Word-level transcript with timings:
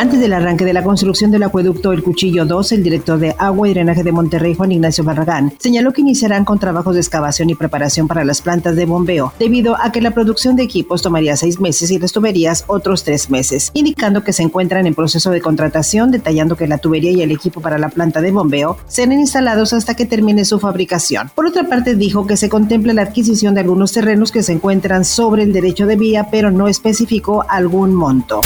Antes 0.00 0.18
del 0.18 0.32
arranque 0.32 0.64
de 0.64 0.72
la 0.72 0.82
construcción 0.82 1.30
del 1.30 1.42
acueducto 1.42 1.92
El 1.92 2.02
Cuchillo 2.02 2.46
2, 2.46 2.72
el 2.72 2.82
director 2.82 3.18
de 3.18 3.36
Agua 3.36 3.68
y 3.68 3.74
Drenaje 3.74 4.02
de 4.02 4.12
Monterrey, 4.12 4.54
Juan 4.54 4.72
Ignacio 4.72 5.04
Barragán, 5.04 5.52
señaló 5.58 5.92
que 5.92 6.00
iniciarán 6.00 6.46
con 6.46 6.58
trabajos 6.58 6.94
de 6.94 7.00
excavación 7.00 7.50
y 7.50 7.54
preparación 7.54 8.08
para 8.08 8.24
las 8.24 8.40
plantas 8.40 8.76
de 8.76 8.86
bombeo, 8.86 9.34
debido 9.38 9.76
a 9.78 9.92
que 9.92 10.00
la 10.00 10.12
producción 10.12 10.56
de 10.56 10.62
equipos 10.62 11.02
tomaría 11.02 11.36
seis 11.36 11.60
meses 11.60 11.90
y 11.90 11.98
las 11.98 12.12
tuberías 12.12 12.64
otros 12.66 13.04
tres 13.04 13.28
meses, 13.28 13.70
indicando 13.74 14.24
que 14.24 14.32
se 14.32 14.42
encuentran 14.42 14.86
en 14.86 14.94
proceso 14.94 15.30
de 15.32 15.42
contratación, 15.42 16.10
detallando 16.10 16.56
que 16.56 16.66
la 16.66 16.78
tubería 16.78 17.10
y 17.10 17.20
el 17.20 17.30
equipo 17.30 17.60
para 17.60 17.76
la 17.76 17.90
planta 17.90 18.22
de 18.22 18.32
bombeo 18.32 18.78
serán 18.88 19.20
instalados 19.20 19.74
hasta 19.74 19.96
que 19.96 20.06
termine 20.06 20.46
su 20.46 20.58
fabricación. 20.58 21.30
Por 21.34 21.44
otra 21.44 21.64
parte, 21.64 21.94
dijo 21.94 22.26
que 22.26 22.38
se 22.38 22.48
contempla 22.48 22.94
la 22.94 23.02
adquisición 23.02 23.52
de 23.52 23.60
algunos 23.60 23.92
terrenos 23.92 24.32
que 24.32 24.42
se 24.42 24.52
encuentran 24.52 25.04
sobre 25.04 25.42
el 25.42 25.52
derecho 25.52 25.84
de 25.84 25.96
vía, 25.96 26.28
pero 26.30 26.50
no 26.50 26.68
especificó 26.68 27.44
algún 27.50 27.92
monto. 27.92 28.40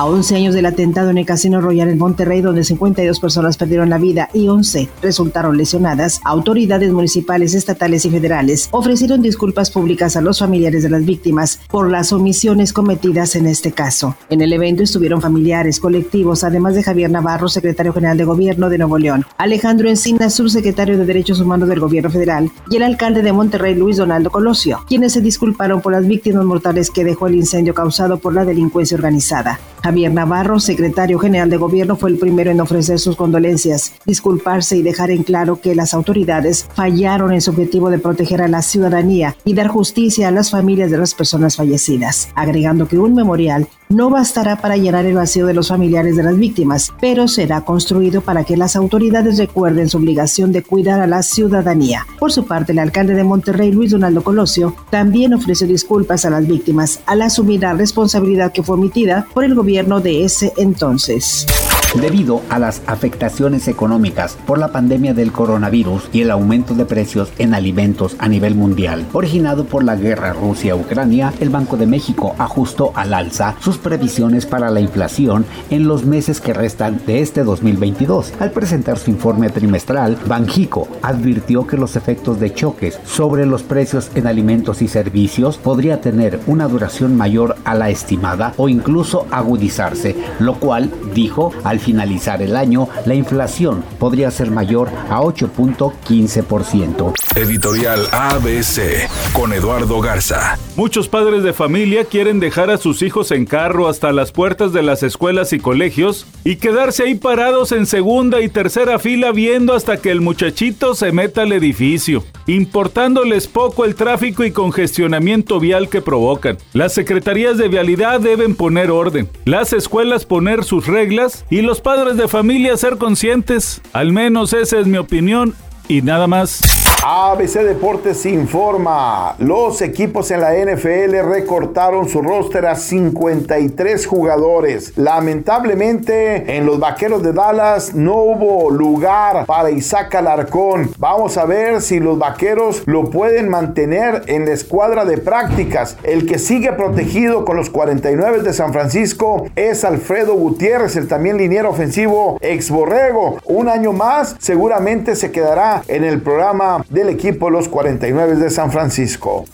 A 0.00 0.06
11 0.06 0.34
años 0.34 0.54
del 0.54 0.64
atentado 0.64 1.10
en 1.10 1.18
el 1.18 1.26
Casino 1.26 1.60
Royal 1.60 1.90
en 1.90 1.98
Monterrey, 1.98 2.40
donde 2.40 2.64
52 2.64 3.20
personas 3.20 3.58
perdieron 3.58 3.90
la 3.90 3.98
vida 3.98 4.30
y 4.32 4.48
11 4.48 4.88
resultaron 5.02 5.58
lesionadas, 5.58 6.22
autoridades 6.24 6.90
municipales, 6.90 7.52
estatales 7.52 8.06
y 8.06 8.10
federales 8.10 8.70
ofrecieron 8.70 9.20
disculpas 9.20 9.70
públicas 9.70 10.16
a 10.16 10.22
los 10.22 10.38
familiares 10.38 10.82
de 10.84 10.88
las 10.88 11.04
víctimas 11.04 11.60
por 11.68 11.90
las 11.90 12.14
omisiones 12.14 12.72
cometidas 12.72 13.36
en 13.36 13.46
este 13.46 13.72
caso. 13.72 14.16
En 14.30 14.40
el 14.40 14.54
evento 14.54 14.82
estuvieron 14.82 15.20
familiares, 15.20 15.78
colectivos, 15.78 16.44
además 16.44 16.74
de 16.76 16.82
Javier 16.82 17.10
Navarro, 17.10 17.50
secretario 17.50 17.92
general 17.92 18.16
de 18.16 18.24
Gobierno 18.24 18.70
de 18.70 18.78
Nuevo 18.78 18.96
León, 18.96 19.26
Alejandro 19.36 19.90
Encina, 19.90 20.30
subsecretario 20.30 20.96
de 20.96 21.04
Derechos 21.04 21.40
Humanos 21.40 21.68
del 21.68 21.80
Gobierno 21.80 22.08
Federal, 22.08 22.50
y 22.70 22.76
el 22.76 22.84
alcalde 22.84 23.20
de 23.20 23.34
Monterrey, 23.34 23.74
Luis 23.74 23.98
Donaldo 23.98 24.30
Colosio, 24.30 24.80
quienes 24.88 25.12
se 25.12 25.20
disculparon 25.20 25.82
por 25.82 25.92
las 25.92 26.06
víctimas 26.06 26.46
mortales 26.46 26.90
que 26.90 27.04
dejó 27.04 27.26
el 27.26 27.34
incendio 27.34 27.74
causado 27.74 28.16
por 28.16 28.32
la 28.32 28.46
delincuencia 28.46 28.94
organizada. 28.94 29.60
Javier 29.82 30.12
Navarro, 30.12 30.60
secretario 30.60 31.18
general 31.18 31.48
de 31.48 31.56
gobierno, 31.56 31.96
fue 31.96 32.10
el 32.10 32.18
primero 32.18 32.50
en 32.50 32.60
ofrecer 32.60 32.98
sus 32.98 33.16
condolencias, 33.16 33.94
disculparse 34.04 34.76
y 34.76 34.82
dejar 34.82 35.10
en 35.10 35.22
claro 35.22 35.60
que 35.60 35.74
las 35.74 35.94
autoridades 35.94 36.68
fallaron 36.74 37.32
en 37.32 37.40
su 37.40 37.50
objetivo 37.50 37.90
de 37.90 37.98
proteger 37.98 38.42
a 38.42 38.48
la 38.48 38.62
ciudadanía 38.62 39.36
y 39.44 39.54
dar 39.54 39.68
justicia 39.68 40.28
a 40.28 40.32
las 40.32 40.50
familias 40.50 40.90
de 40.90 40.98
las 40.98 41.14
personas 41.14 41.56
fallecidas, 41.56 42.28
agregando 42.34 42.88
que 42.88 42.98
un 42.98 43.14
memorial 43.14 43.68
no 43.90 44.08
bastará 44.08 44.56
para 44.56 44.76
llenar 44.76 45.04
el 45.04 45.16
vacío 45.16 45.46
de 45.46 45.54
los 45.54 45.68
familiares 45.68 46.16
de 46.16 46.22
las 46.22 46.38
víctimas, 46.38 46.92
pero 47.00 47.28
será 47.28 47.60
construido 47.62 48.20
para 48.22 48.44
que 48.44 48.56
las 48.56 48.76
autoridades 48.76 49.36
recuerden 49.36 49.88
su 49.88 49.98
obligación 49.98 50.52
de 50.52 50.62
cuidar 50.62 51.00
a 51.00 51.06
la 51.06 51.22
ciudadanía. 51.22 52.06
Por 52.18 52.32
su 52.32 52.46
parte, 52.46 52.72
el 52.72 52.78
alcalde 52.78 53.14
de 53.14 53.24
Monterrey, 53.24 53.72
Luis 53.72 53.90
Donaldo 53.90 54.22
Colosio, 54.22 54.74
también 54.90 55.34
ofreció 55.34 55.66
disculpas 55.66 56.24
a 56.24 56.30
las 56.30 56.46
víctimas 56.46 57.00
al 57.06 57.22
asumir 57.22 57.60
la 57.60 57.74
responsabilidad 57.74 58.52
que 58.52 58.62
fue 58.62 58.76
omitida 58.76 59.26
por 59.34 59.44
el 59.44 59.54
gobierno 59.54 60.00
de 60.00 60.24
ese 60.24 60.52
entonces 60.56 61.46
debido 61.94 62.42
a 62.48 62.58
las 62.58 62.82
afectaciones 62.86 63.68
económicas 63.68 64.36
por 64.46 64.58
la 64.58 64.72
pandemia 64.72 65.14
del 65.14 65.32
coronavirus 65.32 66.08
y 66.12 66.22
el 66.22 66.30
aumento 66.30 66.74
de 66.74 66.84
precios 66.84 67.32
en 67.38 67.54
alimentos 67.54 68.16
a 68.18 68.28
nivel 68.28 68.54
mundial. 68.54 69.06
Originado 69.12 69.64
por 69.64 69.82
la 69.84 69.96
guerra 69.96 70.32
Rusia-Ucrania, 70.32 71.32
el 71.40 71.50
Banco 71.50 71.76
de 71.76 71.86
México 71.86 72.34
ajustó 72.38 72.92
al 72.94 73.14
alza 73.14 73.56
sus 73.60 73.78
previsiones 73.78 74.46
para 74.46 74.70
la 74.70 74.80
inflación 74.80 75.44
en 75.70 75.88
los 75.88 76.04
meses 76.04 76.40
que 76.40 76.52
restan 76.52 77.00
de 77.06 77.20
este 77.20 77.42
2022. 77.42 78.34
Al 78.38 78.52
presentar 78.52 78.98
su 78.98 79.10
informe 79.10 79.50
trimestral, 79.50 80.16
Banjico 80.26 80.88
advirtió 81.02 81.66
que 81.66 81.76
los 81.76 81.96
efectos 81.96 82.38
de 82.38 82.54
choques 82.54 82.98
sobre 83.04 83.46
los 83.46 83.62
precios 83.62 84.10
en 84.14 84.26
alimentos 84.26 84.82
y 84.82 84.88
servicios 84.88 85.58
podría 85.58 86.00
tener 86.00 86.40
una 86.46 86.68
duración 86.68 87.16
mayor 87.16 87.56
a 87.64 87.74
la 87.74 87.90
estimada 87.90 88.54
o 88.56 88.68
incluso 88.68 89.26
agudizarse, 89.30 90.16
lo 90.38 90.54
cual, 90.54 90.90
dijo, 91.14 91.52
al 91.64 91.79
finalizar 91.80 92.42
el 92.42 92.54
año, 92.54 92.88
la 93.06 93.14
inflación 93.14 93.82
podría 93.98 94.30
ser 94.30 94.50
mayor 94.50 94.88
a 95.10 95.20
8.15%. 95.20 97.12
Editorial 97.36 98.06
ABC 98.12 99.08
con 99.32 99.52
Eduardo 99.52 100.00
Garza. 100.00 100.58
Muchos 100.76 101.08
padres 101.08 101.42
de 101.42 101.52
familia 101.52 102.04
quieren 102.04 102.40
dejar 102.40 102.70
a 102.70 102.76
sus 102.76 103.02
hijos 103.02 103.30
en 103.30 103.46
carro 103.46 103.88
hasta 103.88 104.12
las 104.12 104.32
puertas 104.32 104.72
de 104.72 104.82
las 104.82 105.02
escuelas 105.02 105.52
y 105.52 105.60
colegios 105.60 106.26
y 106.44 106.56
quedarse 106.56 107.04
ahí 107.04 107.14
parados 107.14 107.70
en 107.70 107.86
segunda 107.86 108.40
y 108.40 108.48
tercera 108.48 108.98
fila 108.98 109.30
viendo 109.30 109.74
hasta 109.74 109.98
que 109.98 110.10
el 110.10 110.20
muchachito 110.20 110.94
se 110.94 111.12
meta 111.12 111.42
al 111.42 111.52
edificio, 111.52 112.24
importándoles 112.46 113.46
poco 113.46 113.84
el 113.84 113.94
tráfico 113.94 114.42
y 114.42 114.50
congestionamiento 114.50 115.60
vial 115.60 115.88
que 115.88 116.02
provocan. 116.02 116.58
Las 116.72 116.94
secretarías 116.94 117.58
de 117.58 117.68
vialidad 117.68 118.20
deben 118.20 118.56
poner 118.56 118.90
orden, 118.90 119.28
las 119.44 119.72
escuelas 119.72 120.26
poner 120.26 120.64
sus 120.64 120.88
reglas 120.88 121.44
y 121.48 121.62
los 121.62 121.69
padres 121.78 122.16
de 122.16 122.26
familia 122.26 122.74
ser 122.78 122.96
conscientes. 122.96 123.82
Al 123.92 124.12
menos 124.12 124.54
esa 124.54 124.78
es 124.78 124.86
mi 124.86 124.96
opinión 124.96 125.54
y 125.90 126.02
nada 126.02 126.28
más. 126.28 126.60
ABC 127.02 127.62
Deportes 127.64 128.26
informa, 128.26 129.34
los 129.38 129.80
equipos 129.80 130.30
en 130.30 130.42
la 130.42 130.52
NFL 130.52 131.18
recortaron 131.30 132.10
su 132.10 132.20
roster 132.20 132.66
a 132.66 132.76
53 132.76 134.06
jugadores. 134.06 134.92
Lamentablemente 134.98 136.58
en 136.58 136.66
los 136.66 136.78
Vaqueros 136.78 137.22
de 137.22 137.32
Dallas 137.32 137.94
no 137.94 138.16
hubo 138.16 138.70
lugar 138.70 139.46
para 139.46 139.70
Isaac 139.70 140.14
Alarcón. 140.14 140.90
Vamos 140.98 141.38
a 141.38 141.46
ver 141.46 141.80
si 141.80 142.00
los 142.00 142.18
Vaqueros 142.18 142.82
lo 142.84 143.08
pueden 143.08 143.48
mantener 143.48 144.24
en 144.26 144.44
la 144.44 144.52
escuadra 144.52 145.06
de 145.06 145.16
prácticas. 145.16 145.96
El 146.02 146.26
que 146.26 146.38
sigue 146.38 146.74
protegido 146.74 147.46
con 147.46 147.56
los 147.56 147.70
49 147.70 148.42
de 148.42 148.52
San 148.52 148.74
Francisco 148.74 149.46
es 149.56 149.84
Alfredo 149.84 150.34
Gutiérrez, 150.34 150.96
el 150.96 151.08
también 151.08 151.38
liniero 151.38 151.70
ofensivo 151.70 152.36
ex 152.42 152.70
Borrego. 152.70 153.38
Un 153.46 153.70
año 153.70 153.94
más 153.94 154.36
seguramente 154.38 155.16
se 155.16 155.32
quedará 155.32 155.79
en 155.88 156.04
el 156.04 156.20
programa 156.20 156.84
del 156.88 157.08
equipo 157.08 157.50
Los 157.50 157.68
49 157.68 158.36
de 158.36 158.50
San 158.50 158.72
Francisco. 158.72 159.44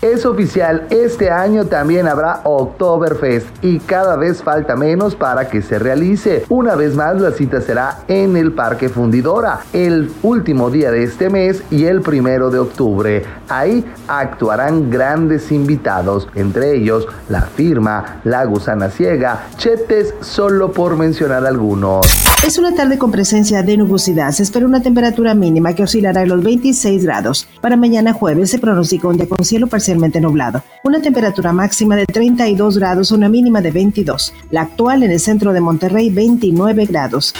Es 0.00 0.24
oficial, 0.24 0.86
este 0.90 1.28
año 1.28 1.64
también 1.64 2.06
habrá 2.06 2.42
Oktoberfest 2.44 3.48
y 3.62 3.80
cada 3.80 4.14
vez 4.14 4.44
falta 4.44 4.76
menos 4.76 5.16
para 5.16 5.48
que 5.48 5.60
se 5.60 5.76
realice. 5.80 6.44
Una 6.48 6.76
vez 6.76 6.94
más 6.94 7.20
la 7.20 7.32
cita 7.32 7.60
será 7.60 8.04
en 8.06 8.36
el 8.36 8.52
Parque 8.52 8.88
Fundidora, 8.88 9.58
el 9.72 10.08
último 10.22 10.70
día 10.70 10.92
de 10.92 11.02
este 11.02 11.30
mes 11.30 11.64
y 11.72 11.86
el 11.86 12.00
primero 12.00 12.48
de 12.50 12.60
octubre. 12.60 13.24
Ahí 13.48 13.84
actuarán 14.06 14.88
grandes 14.88 15.50
invitados, 15.50 16.28
entre 16.36 16.76
ellos 16.76 17.08
la 17.28 17.42
firma, 17.42 18.20
la 18.22 18.44
gusana 18.44 18.90
ciega, 18.90 19.48
Chetes, 19.56 20.14
solo 20.20 20.70
por 20.70 20.96
mencionar 20.96 21.44
algunos. 21.44 22.06
Es 22.46 22.56
una 22.56 22.72
tarde 22.72 22.98
con 22.98 23.10
presencia 23.10 23.64
de 23.64 23.76
nubosidad. 23.76 24.30
Se 24.30 24.44
espera 24.44 24.64
una 24.64 24.80
temperatura 24.80 25.34
mínima 25.34 25.74
que 25.74 25.82
oscilará 25.82 26.22
en 26.22 26.28
los 26.28 26.44
26 26.44 27.04
grados. 27.04 27.48
Para 27.60 27.76
mañana 27.76 28.12
jueves 28.12 28.50
se 28.50 28.60
pronostica 28.60 29.08
un 29.08 29.16
día 29.16 29.28
con 29.28 29.44
cielo 29.44 29.66
nublado. 29.96 30.62
Una 30.84 31.00
temperatura 31.00 31.52
máxima 31.52 31.96
de 31.96 32.06
32 32.06 32.78
grados, 32.78 33.10
una 33.10 33.28
mínima 33.28 33.60
de 33.60 33.70
22. 33.70 34.34
La 34.50 34.62
actual 34.62 35.02
en 35.02 35.10
el 35.10 35.20
centro 35.20 35.52
de 35.52 35.60
Monterrey, 35.60 36.10
29 36.10 36.86
grados. 36.86 37.34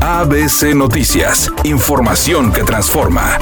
ABC 0.00 0.74
Noticias. 0.74 1.50
Información 1.64 2.52
que 2.52 2.64
transforma. 2.64 3.38